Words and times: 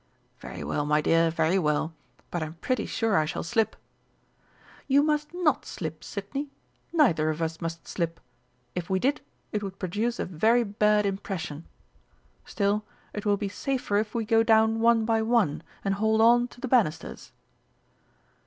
"Very 0.39 0.63
well, 0.63 0.83
my 0.83 0.99
dear, 0.99 1.29
very 1.29 1.59
well. 1.59 1.93
But 2.31 2.41
I'm 2.41 2.55
pretty 2.55 2.87
sure 2.87 3.15
I 3.15 3.25
shall 3.25 3.43
slip." 3.43 3.75
"You 4.87 5.03
must 5.03 5.31
not 5.31 5.63
slip, 5.63 6.03
Sidney! 6.03 6.49
Neither 6.91 7.29
of 7.29 7.39
us 7.39 7.61
must 7.61 7.87
slip. 7.87 8.19
If 8.73 8.89
we 8.89 8.97
did, 8.97 9.21
it 9.51 9.61
would 9.61 9.77
produce 9.77 10.17
a 10.17 10.25
very 10.25 10.63
bad 10.63 11.05
impression. 11.05 11.67
Still, 12.45 12.83
it 13.13 13.27
will 13.27 13.37
be 13.37 13.47
safer 13.47 13.97
if 13.97 14.15
we 14.15 14.25
go 14.25 14.41
down 14.41 14.79
one 14.79 15.05
by 15.05 15.21
one, 15.21 15.61
and 15.85 15.93
hold 15.93 16.19
on 16.19 16.47
to 16.47 16.59
the 16.59 16.67
banisters." 16.67 17.31